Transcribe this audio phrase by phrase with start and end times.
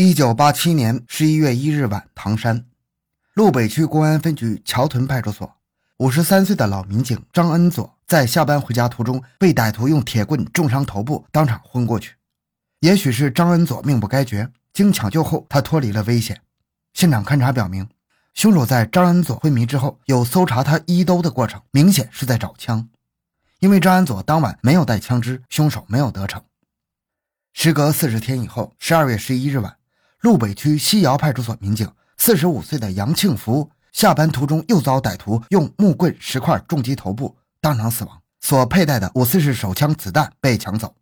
[0.00, 2.64] 一九八七年十一月一日晚，唐山
[3.34, 5.56] 路北区公安分局桥屯派出所，
[5.96, 12.14] 五十三岁的老民警张恩佐在下班回家途中被歹徒用铁棍重伤头部，当场昏过去。
[12.78, 16.40] 也许是张恩佐命不该绝，经抢救后他脱离了危险。
[16.94, 17.88] 现场勘查表明，
[18.34, 22.88] 凶手在张恩佐昏迷之后有搜查他衣兜的过程，明显是在找枪。
[23.58, 26.40] 因为张恩佐当晚没有带枪支，凶手没有得逞。
[27.52, 29.74] 时隔四十天以后，十二月十一日晚。
[30.20, 38.20] 路北区西窑派出所民警，四十五岁的杨庆福下班途中又遭歹徒用木棍、石块重击头部，当场死亡。
[38.40, 40.94] 所佩戴的五四式手枪子弹被抢走。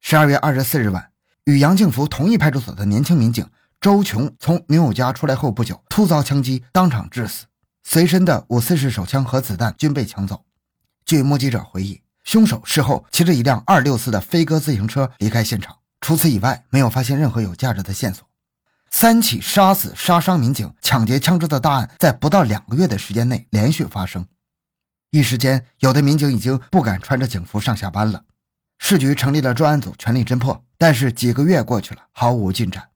[0.00, 1.10] 十二月二十四日晚，
[1.44, 3.48] 与杨庆福同一派出所的年轻民警
[3.80, 7.46] 周琼从女友家出来后不久，突遭枪击，当场致死。
[7.84, 10.44] 随身的五四式手枪和子弹均被抢走。
[11.04, 18.26] 据目击者回忆，凶手事后骑着一辆二六四的飞鸽自行车离开现场，除此以外，没有发现任何有价值的线索。
[18.92, 24.24] 三起杀死、杀伤民警、抢劫枪支的大案，在不到两个月的时间内连续发生，
[25.10, 28.22] 一时间，有的民警已经不敢穿着警服上下班了。
[28.78, 32.90] 市局成立了专案组，全力侦破，但是几个月过去了，毫无进展。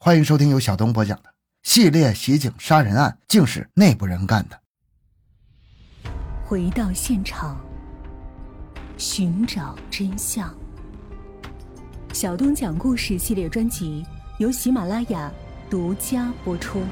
[0.00, 4.60] 欢迎收听由小东播讲的系列袭警杀人案，竟是内部人干的。
[6.44, 7.58] 回到现场，
[8.98, 10.52] 寻找真相。
[12.12, 14.04] 小东讲故事系列专辑。
[14.42, 15.32] 由喜马拉雅
[15.70, 16.82] 独家播出。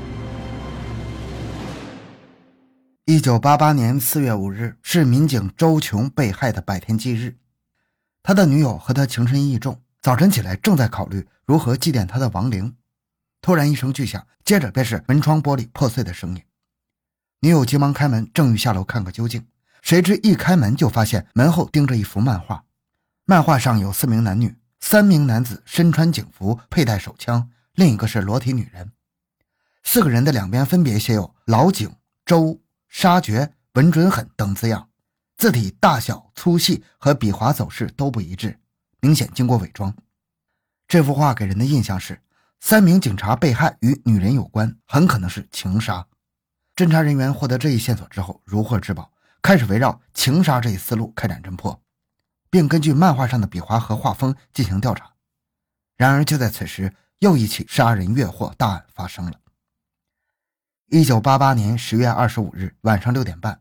[3.07, 7.35] 一九八八年四月五日是民警周琼被害的百天忌日，
[8.23, 12.77] 他的女友和他情深意重，早晨起来正在考虑如何祭奠他的亡灵。
[13.43, 16.43] 突然一声巨响，接着便是门窗玻璃破碎的声音。
[17.41, 19.45] 女友急忙开门，正欲下楼看个究竟，
[19.83, 22.63] 谁知一开门就发现门后钉着一幅漫画，
[23.25, 24.55] 漫画上有四名男女。
[24.81, 28.93] 三名男子身穿警服，佩戴手枪，另一个是裸体女人。
[29.83, 34.89] 四个人的两边分别写有“老警周杀绝稳准狠”等字样，
[35.37, 38.59] 字体大小、粗细和笔划走势都不一致，
[39.01, 39.95] 明显经过伪装。
[40.89, 42.21] 这幅画给人的印象是，
[42.59, 46.07] 三名警察被害与女人有关，很可能是情杀。
[46.75, 51.81] 侦查人员获得这一线索之后，如获至宝，开始围绕情杀这一思路开展侦破。
[52.51, 55.13] 并根据漫画上的笔画和画风进行调查。
[55.97, 59.41] 然而，就在此时，又一起杀人越货大案发生了。
[60.87, 63.61] 一九八八年十月二十五日晚上六点半，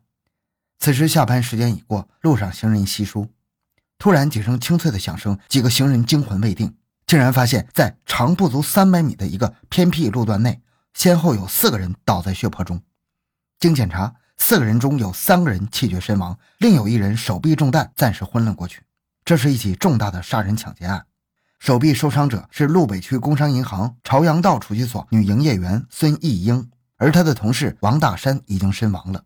[0.78, 3.28] 此时下班时间已过，路上行人稀疏。
[3.98, 6.76] 突然几声清脆的响声，几个行人惊魂未定，
[7.06, 10.60] 竟然发现，在长不足三百米的一个偏僻路段内，
[10.94, 12.82] 先后有四个人倒在血泊中。
[13.58, 14.16] 经检查。
[14.42, 18.82] 四个人中有三个人气绝身亡，另有一人手臂中弹，暂时昏了过去。
[19.22, 21.04] 这是一起重大的杀人抢劫案。
[21.58, 29.22] 手臂受伤者是路北区工商银行朝阳道储蓄所女营业员孙艺英，而她的同事王大山已经身亡了。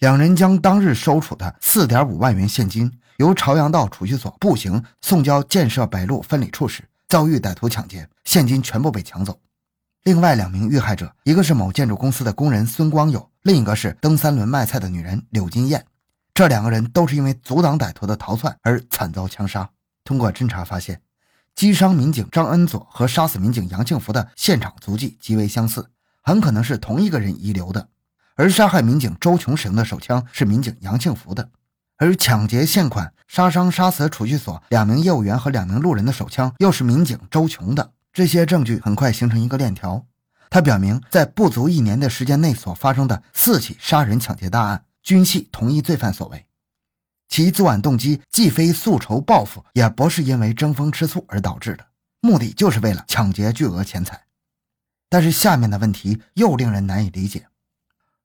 [0.00, 9.38] 两人将当日收储的四点五万元现金由朝阳道储蓄所步行送交建设北路分理处时，遭遇歹徒抢劫，现金全部被抢走。
[10.02, 15.86] 另外两名遇害者，一个是某建筑公司的工人孙光友，另一个是蹬三轮卖菜的女人柳金燕。
[16.34, 19.70] 这两个人都是因为阻挡歹徒的逃窜而惨遭枪杀。
[20.02, 21.00] 通过侦查发现，
[21.54, 25.88] 击伤民警张恩佐和杀死民警杨庆福的现场足迹极为相似，
[26.24, 27.88] 很可能是同一个人遗留的。
[28.34, 31.48] 而杀害民警周琼使用的手枪是民警杨庆福的，
[31.98, 37.92] 而抢劫现款、杀伤、杀死储蓄所两名业务员和两名路人的手枪又是民警周琼的。
[38.12, 40.04] 这些证据很快形成一个链条，
[40.48, 46.46] 他表明在不足一年的时间内所发生的四起杀人抢劫大案均系同一罪犯所为，
[47.28, 51.86] 其作案动机既非诉仇报复，也不是因为争风吃醋而导致的，
[52.20, 54.24] 目的就是为了抢劫巨额钱财。
[55.08, 57.46] 但是下面的问题又令人难以理解：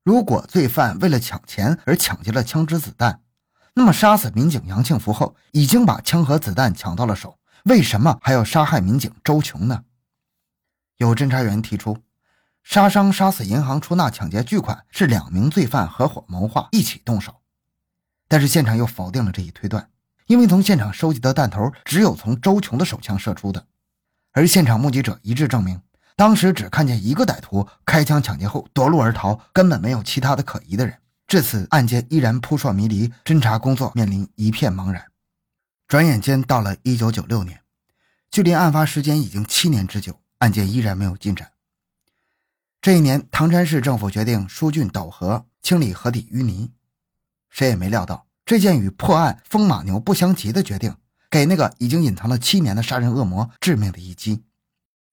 [0.04, 3.22] 如果罪犯为了抢钱而抢劫了枪支子弹，
[3.74, 7.38] 那么杀死民警杨庆福后，已经把枪和子弹抢到了手。
[7.66, 9.84] 为什么还要杀害民警周琼呢？
[10.98, 11.98] 有侦查员提出，
[12.64, 17.42] 杀伤、杀死银行出纳抢劫巨款是两名罪犯合伙谋划一起动手，
[18.28, 19.90] 但是现场又否定了这一推断，
[20.28, 23.66] 因为从现场收集的弹头只有从周琼的手枪射出的，
[24.32, 25.82] 而现场目击者一致证明，
[26.16, 30.98] 当时只看见一个歹徒开枪抢劫后夺路而逃，根本没有其他的可疑的人。
[31.28, 35.06] 至此，案件依然扑朔迷离，侦查工作面临一片茫然。
[35.88, 37.62] 转眼间到了一九九六年，
[38.30, 41.52] 距离案发时间已经七年之久，案件依然没有进展。
[42.82, 46.72] 这一年，唐山市政府决定疏浚陡河，清理河底淤泥。
[47.48, 50.96] 谁也没料到，这件与破案风马牛不相及的决定，
[51.30, 54.42] 给那个已经隐藏了七年的杀人恶魔致命的一击。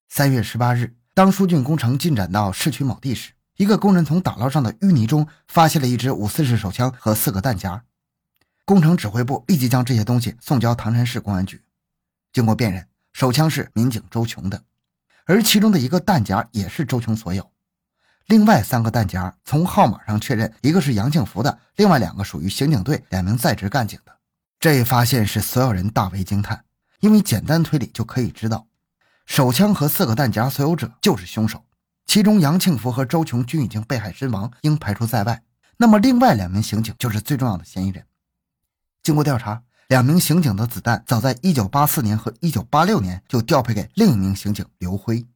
[0.08, 7.84] 三月十八日，当疏浚工程进展到市区某地时，一个工人从打捞上的淤泥中发现了一支五四式手枪和四个弹夹。
[8.64, 11.62] 工程指挥部立即将这些东西送交唐山市公安局。
[12.32, 14.64] 经过辨认，手枪是民警周琼的，
[15.26, 17.50] 而其中的一个弹夹也是周琼所有。
[18.28, 24.12] 另外三个弹夹从号码上确认，一个是杨庆福的，另外两个属于刑警队两名在职干警的。
[24.60, 26.62] 这一发现使所有人大为惊叹，
[27.00, 28.66] 因为简单推理就可以知道。
[29.24, 31.64] 手枪和四个弹夹所有者就是凶手，
[32.04, 35.42] 其中杨庆福和周琼均已经被害身亡，应排除在外。
[35.78, 38.04] 那么，另外两名刑警就是最重要的嫌疑人。
[39.02, 45.26] 经过调查，两名刑警的子弹早在1984年和1986年就调配给另一名刑警刘辉。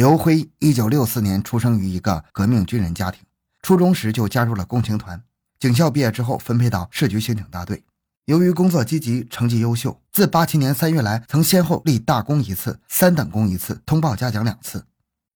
[0.00, 3.20] 刘辉1964年出生于一个革命军人家庭，
[3.60, 5.22] 初中时就加入了共青团，
[5.58, 7.84] 警校毕业之后分配到市局刑警大队。
[8.24, 14.86] 由于工作积极，成绩优秀，自八七年三月来，曾先后立大功一次，三等功一次，通报嘉奖两次。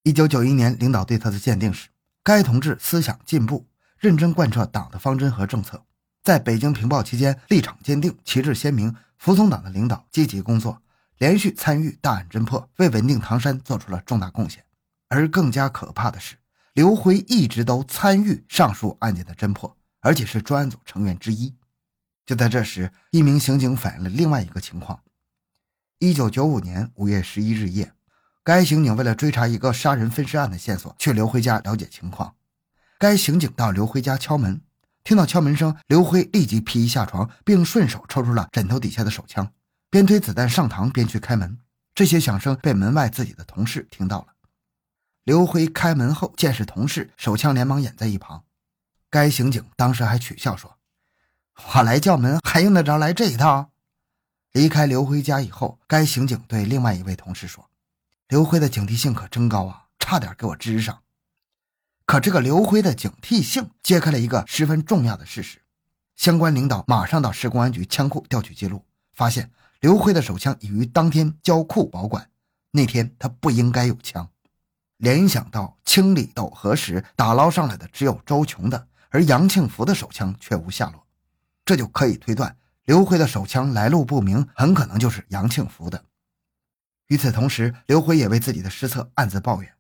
[0.03, 1.91] 一九九一年，领导对他的鉴定是：
[2.23, 3.67] 该同志思想进步，
[3.99, 5.83] 认真贯彻党的方针和政策，
[6.23, 10.81] 在北京平暴期间立场坚定，旗帜鲜明，服从党的领导，积极工作，
[11.19, 14.65] 连续参与大案侦破，为稳定唐山做出了重大贡献。
[15.09, 16.37] 而更加可怕的是，
[16.73, 21.55] 刘辉一直都参与上述案件的侦破，而且是专案组成员之一。
[22.27, 25.01] 就在这时，一名刑警反映了另外一个情况：
[25.99, 27.93] 一九九五年五月十一日夜，
[28.43, 32.35] 该刑警为了追查一个杀人分尸案的线索，去刘辉家了解情况。
[32.99, 34.63] 该刑警到刘辉家敲门，
[35.05, 39.53] 听到敲门声，刘辉立即披衣下床，并顺手抽出了枕头底下的手枪，
[39.95, 41.57] 边推子弹上膛边去开门。
[41.95, 44.35] 这些响声被门外自己的同事听到了。
[45.23, 48.43] 刘辉开门后，见是同事，手枪连忙掩在一旁。
[49.09, 50.79] 该刑警当时还取笑说。
[51.55, 53.71] 我来叫门，还用得着来这一套？
[54.51, 57.71] 离开刘辉家以后，该刑警对另外一位同事说
[58.27, 61.03] ：“刘辉的警惕性可真高啊，差点给我支上。”
[62.05, 65.63] 可这个刘辉的警惕性揭开了一个十分重要的事实：
[66.17, 69.53] 相关领导马上到市公安局枪库调取记录，发现
[69.85, 72.31] 刘辉的手枪已于当天交库保管。
[72.71, 74.31] 那天他不应该有枪。
[74.97, 81.07] 联想到清理斗河时打捞上来的只有周琼的，而杨庆福的手枪却无下落。
[81.67, 86.03] 这就可以推断，刘辉的手枪来路不明，很可能就是杨庆福的。
[87.09, 89.71] 与此同时，刘辉也为自己的失策暗自抱怨，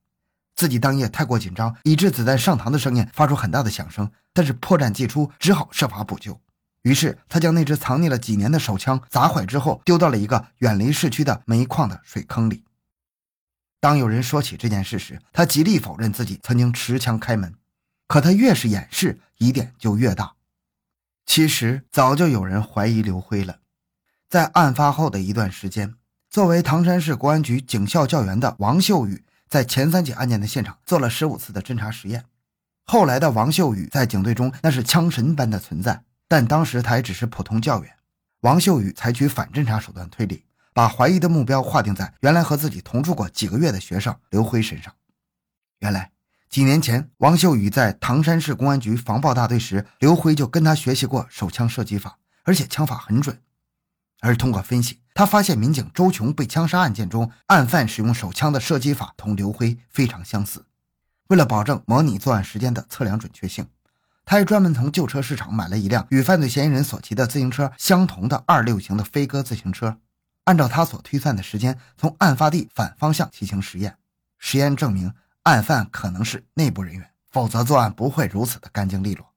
[0.54, 4.12] 自己当夜太过紧张，以致子弹上膛的声音发出很大的响声。
[4.34, 6.38] 但是破绽既出，只好设法补救。
[6.84, 12.62] 于是他将那只藏匿了几年的手枪砸坏之后，丢到了一个远离市区的煤矿的水坑里。
[13.80, 17.54] 当有人说起这件事时，他极力否认自己曾经持枪开门。
[18.06, 20.34] 可他越是掩饰，疑点就越大。
[21.24, 23.60] 其实早就有人怀疑刘辉了。
[24.28, 25.94] 在案发后的一段时间，
[26.28, 32.26] 作为唐山市公安局警校教员的王秀宇，在前三起案件的现场做了十五次的侦查实验。
[32.84, 36.04] 后来的王秀宇在警队中那是枪神般的存在，
[36.34, 37.94] 但当时他还只是普通教员。
[38.40, 44.92] 王秀宇采取反侦查手段推理，把怀疑的目标划定在原来和自己同住过几个月的学生刘辉身上。
[45.78, 46.10] 原来。
[46.50, 53.40] 几年前，王秀宇在唐山市公安局防暴大队时，刘辉就跟他学习过手枪射击法，而且枪法很准。
[54.20, 60.66] 而通过分析，他发现民警周琼被枪杀案件中，案犯使用手枪的射击法同刘辉非常相似。
[61.28, 63.68] 为了保证模拟作案时间的测量准确性，
[64.24, 69.98] 他还专门从旧车市场买了一辆与犯罪嫌疑人所骑的自行车相同的二六型的飞鸽自行车，
[70.44, 73.96] 按照他所推算的时间，从案发地反方向骑行实验。
[74.38, 75.12] 实验证明。
[75.44, 79.34] 案犯可能是内部人员，否则作案不会如此的干净利落。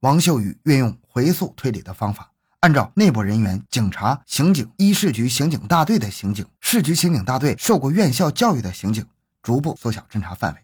[0.00, 9.06] 王秀宇运用回溯推理的方法，按照内部人员、警察、刑警、一市局刑警大队的刑警、市局刑警大队受过院校教育的刑警，
[9.40, 10.60] 逐步缩小侦查范围。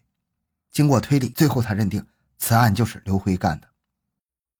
[0.69, 2.05] 经过推理，最后他认定
[2.37, 3.67] 此案就是刘辉干的。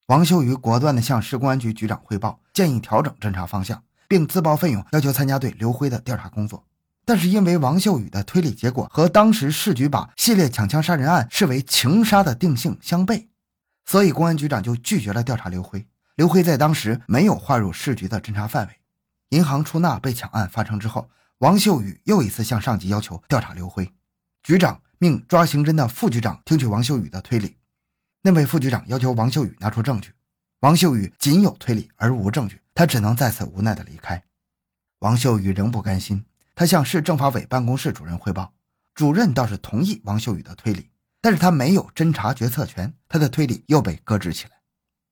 [0.08, 6.66] 王秀宇果断地向市公安局局长汇报，建议调整侦查方向，并自报奋勇，要求参加对刘辉的调查工作。
[7.06, 13.28] 但是因为王秀宇的推理结果和当时市局把系列抢枪杀人案视为情杀的定性相悖，
[13.86, 15.88] 所以公安局长就拒绝了调查刘辉。
[16.16, 18.74] 刘辉在当时没有划入市局的侦查范围。
[19.30, 23.92] 银行出纳被抢案发生之后，王秀宇又一次向上级要求调查刘辉。
[24.42, 27.58] 局长命抓刑侦的副局长听取王秀宇的推理。
[28.26, 30.10] 那位副局长要求王秀宇拿出证据，
[30.62, 34.24] 王秀宇仅有推理而无证据，他只能再次无奈的离开。
[35.02, 36.26] 王秀宇仍不甘心。
[36.56, 38.52] 他向市政法委办公室主任汇报，
[38.96, 40.90] 主任倒是同意王秀宇的推理，
[41.22, 44.54] 但是他没有侦查决策权，他的推理又被搁置起来。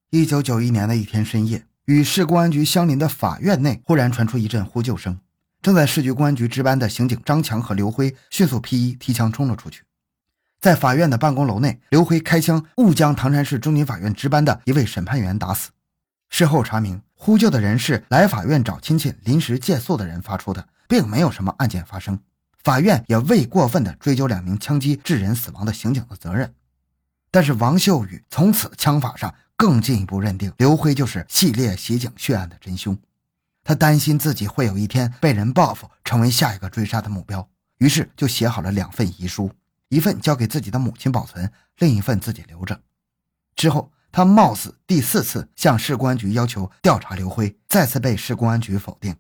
[0.10, 5.20] 一九九一年的一天深夜，与市公安局相邻的法院内忽然传出一阵呼救声，
[5.62, 9.84] 正在市局公安局值班的刑警张强和刘辉迅速披衣提枪冲了出去。
[10.64, 15.72] 在法院的办公楼内，刘辉开枪误将唐山市中级法院值班的一位审判员打死。
[16.30, 22.18] 事后查明，呼救的人是来法院找亲戚临时借宿的人发出的，并没有什么案件发生。
[22.64, 26.54] 法院也未过分的追究两名枪击致人死亡的刑警的责任。
[27.30, 32.98] 但是王秀宇从此枪法上更进一步认定刘辉就是系列袭警血案的真凶。
[33.66, 37.46] 他担心自己会有一天被人报复，成为下一个追杀的目标，
[37.80, 39.52] 于是就写好了两份遗书。
[39.94, 42.82] 一份交给自己的母亲保存，另一份自己留着。
[43.56, 49.16] 之后，他冒死第四次向市公安局要求调查刘辉，再次被市公安局否定。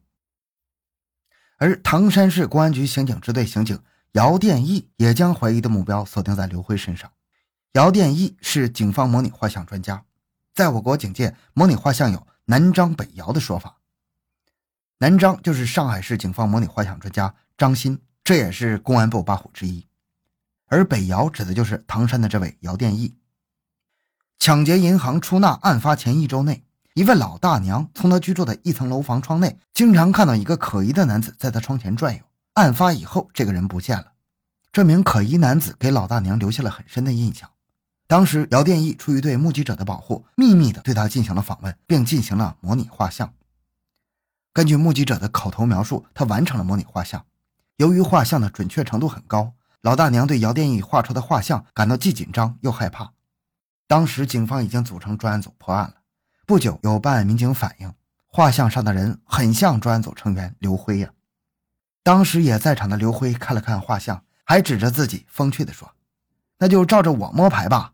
[1.57, 3.79] 而唐山市公安局刑警支队刑警
[4.13, 7.11] 姚殿义也将怀疑的目标锁定在刘辉身上。
[7.73, 10.03] 姚殿义是警方模拟画像专家，
[10.53, 13.77] 在我国警界，模拟画像有“南张北姚”的说法。
[14.97, 19.87] 南张就是上海市警方模拟画像专家张鑫，这也是公安部八虎之一。
[20.73, 23.15] 而北姚指的就是唐山的这位姚殿义。
[24.39, 26.63] 抢劫银行出纳案发前一周内，
[26.95, 32.21] 一位老大娘从她居住的一层楼房窗内，经常看到一个可疑的男子在她窗前转悠。
[32.53, 34.13] 案发以后，这个人不见了。
[34.71, 37.47] 这名可疑男子给老大娘留下了很深的印象。
[38.07, 43.31] 当时，姚殿义出于对目击者的保护，秘密的对他进行了访问，并进行了模拟画像。
[44.51, 47.23] 根据目击者的口头描述，他完成了模拟画像。
[47.77, 49.53] 由于画像的准确程度很高。
[49.83, 53.11] 老大娘对姚殿义画出的画像感到既紧张又害怕。
[53.85, 55.95] 当时警方已经组成专案组破案了。
[56.45, 57.93] 不久，有办案民警反映，
[58.27, 61.11] 画像上的人很像专案组成员刘辉呀。
[62.01, 65.93] 当时也在场的刘辉看了看画像，还指着自己风趣地说
[66.59, 67.91] ：“那就照着我摸排吧。”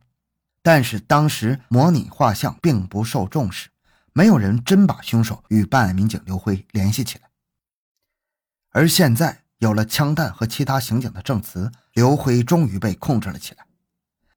[0.61, 3.69] 但是当时模拟画像并不受重视，
[4.13, 7.31] 没有人真把凶手与办案民警刘辉联系起来。
[8.69, 9.41] 而现在。
[9.59, 13.65] 有了枪弹和其他刑警的证词，刘辉终于被控制了起来。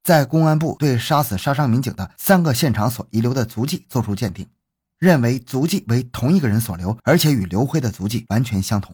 [0.03, 4.45] 在公安部对杀死杀伤民警的三个现场所遗留的足迹作出鉴定，
[4.99, 8.93] 认为足迹为同一个人所留，而且与刘辉的足迹完全相同。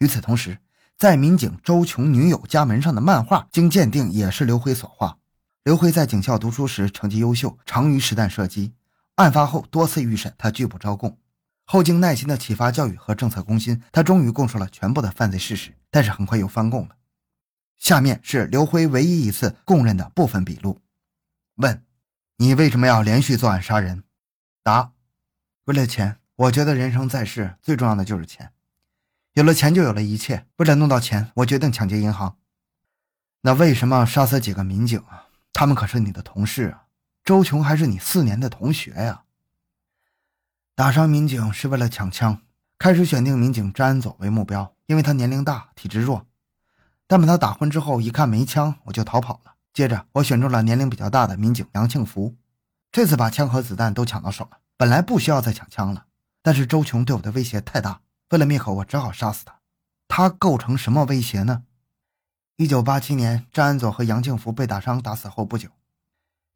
[0.00, 0.58] 与此同时，
[0.98, 5.18] 在民警周琼女友家门上的漫画经鉴定也是刘辉所画。
[5.62, 8.74] 刘辉在警校读书时成绩优秀，长于实弹射击。
[9.14, 11.16] 案发后多次预审，他拒不招供。
[11.64, 16.96] 后经耐心的启发教育和政策攻心，他终于供述了全部的犯罪事实，但是很快又翻供了。
[17.76, 20.80] 下面是刘辉唯一一次供认的部分笔录：
[21.56, 21.82] 问，
[22.36, 24.04] 你为什么要连续作案杀人？
[24.62, 24.92] 答，
[25.64, 26.18] 为了钱。
[26.36, 28.50] 我觉得人生在世最重要的就是钱，
[29.34, 30.46] 有了钱就有了一切。
[30.56, 32.38] 为了弄到钱，我决定抢劫银行。
[33.42, 35.28] 那为什么杀死几个民警啊？
[35.52, 36.86] 他们可是你的同事啊，
[37.24, 39.23] 周琼还是你四年的同学呀。
[40.76, 42.42] 打伤民警是为了抢枪，
[42.80, 46.26] 开始选定民警张安佐为目标，因为他年龄大，体质弱。
[47.06, 49.54] 但把他打昏之后，一看没枪，我就逃跑了。
[49.72, 52.34] 接着，我选中了年龄比较大的民警杨庆福，
[52.90, 54.58] 这次把枪和子弹都抢到手了。
[54.76, 56.06] 本来不需要再抢枪了，
[56.42, 58.00] 但是周琼对我的威胁太大，
[58.30, 59.60] 为了灭口，我只好杀死他。
[60.08, 61.62] 他构成什么威胁呢？
[62.56, 65.68] 一九八七年，张安佐和杨庆福被打伤打死后不久，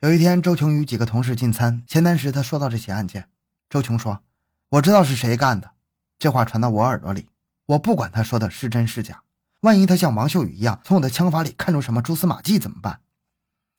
[0.01, 3.29] 有一天，周琼与几个同事进餐，闲谈时他说到这起案件。
[3.69, 4.23] 周琼说
[4.71, 5.71] ：“我知道是谁干的。”
[6.19, 7.29] 这话传到我耳朵里，
[7.67, 9.23] 我不管他说的是真是假，
[9.61, 13.01] 万一他像王秀宇一样从我的枪法里看出什么蛛丝马迹怎么办？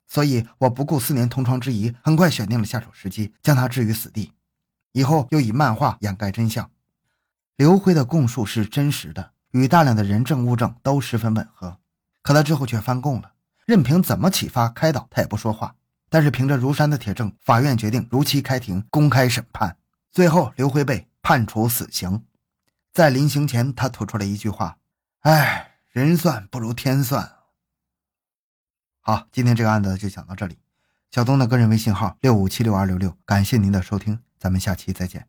[0.08, 4.34] 所以我不顾四年同窗之谊，很快选定了下手时机，将他置于死地。
[4.92, 6.70] 以后又以漫画掩盖真相。
[7.58, 11.78] 刘辉的供述是真实的，与大量的人证物证都十分吻合。
[12.22, 13.34] 可他之后却翻供了，
[13.66, 15.76] 任凭怎么启发开导，他也不说话。
[16.10, 19.76] 但是凭着如山的铁证，法院决定如期开庭，公开审判。
[20.12, 22.26] 最后，刘辉被判处死刑。
[22.92, 24.80] 在临刑前，他吐出了一句话
[25.22, 27.38] ：“哎，人算不如天算。”
[29.02, 30.58] 好，今天这个案子就讲到这里。
[31.12, 35.28] 小东的个人微信号六五七六二六六，感谢您的收听，咱们下期再见。